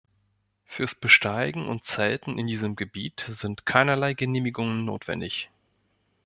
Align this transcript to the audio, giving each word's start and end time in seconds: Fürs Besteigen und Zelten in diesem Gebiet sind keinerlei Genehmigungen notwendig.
Fürs 0.65 0.95
Besteigen 0.95 1.67
und 1.67 1.83
Zelten 1.83 2.39
in 2.39 2.47
diesem 2.47 2.75
Gebiet 2.75 3.23
sind 3.29 3.67
keinerlei 3.67 4.15
Genehmigungen 4.15 4.83
notwendig. 4.83 5.51